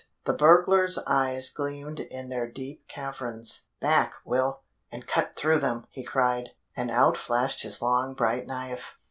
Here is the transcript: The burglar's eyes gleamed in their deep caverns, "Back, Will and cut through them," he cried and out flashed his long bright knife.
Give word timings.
The 0.25 0.33
burglar's 0.33 0.97
eyes 1.05 1.51
gleamed 1.51 1.99
in 1.99 2.29
their 2.29 2.47
deep 2.49 2.87
caverns, 2.87 3.67
"Back, 3.79 4.15
Will 4.25 4.63
and 4.91 5.05
cut 5.05 5.35
through 5.35 5.59
them," 5.59 5.85
he 5.91 6.03
cried 6.03 6.49
and 6.75 6.89
out 6.89 7.17
flashed 7.17 7.61
his 7.61 7.83
long 7.83 8.15
bright 8.15 8.47
knife. 8.47 8.95